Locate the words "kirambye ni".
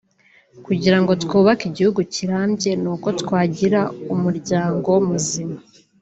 2.13-2.87